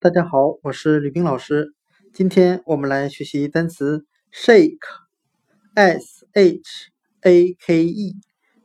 [0.00, 1.74] 大家好，我是吕冰老师。
[2.12, 8.14] 今天我们来学习单词 shake，s h a k e，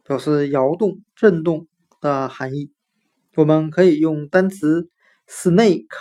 [0.04, 1.68] 表示摇动、震动
[2.00, 2.72] 的含义。
[3.36, 4.92] 我们可以用单词
[5.28, 5.96] snake，s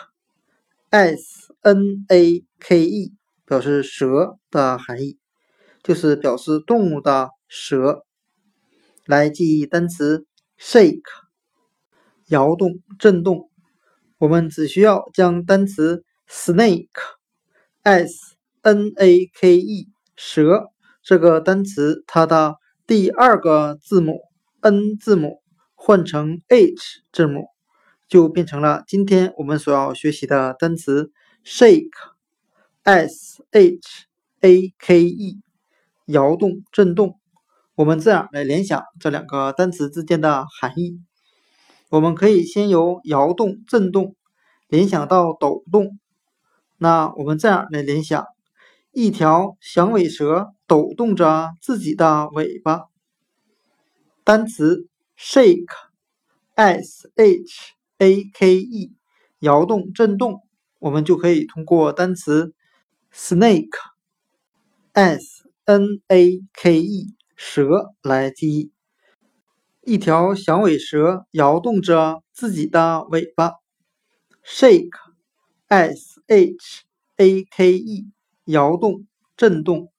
[1.63, 3.15] n a k e，
[3.47, 5.19] 表示蛇的含义，
[5.83, 8.05] 就是表示动物的蛇。
[9.07, 10.27] 来记忆单词
[10.61, 11.01] shake，
[12.27, 13.49] 摇动、震动。
[14.23, 18.15] 我们只需要将单词 snake，s
[18.61, 20.71] n a k e，蛇
[21.03, 22.55] 这个单词它的
[22.87, 24.21] 第二个字母
[24.61, 25.43] n 字母
[25.75, 27.49] 换成 h 字母，
[28.07, 31.11] 就变成了今天我们所要学习的单词
[31.45, 34.07] shake，s h
[34.41, 35.41] a k e，
[36.07, 37.19] 摇动、震动。
[37.75, 41.01] 我们这样来联想这两个单词之间的含义。
[41.93, 44.17] 我们可以先由摇动、震动
[44.67, 45.99] 联想到抖动，
[46.79, 48.25] 那我们这样来联想：
[48.93, 52.85] 一条响尾蛇抖动着自己的尾巴。
[54.25, 58.97] 单词 shake，s h a k e，
[59.41, 60.41] 摇动、震动，
[60.79, 62.55] 我们就可以通过单词
[63.13, 63.67] snake，s
[65.67, 68.72] n a k e，蛇来记忆。
[69.85, 73.55] 一条响尾蛇摇动着自己的尾巴
[74.47, 76.85] ，shake，s h
[77.17, 78.07] a k e，
[78.45, 79.92] 摇动、震动。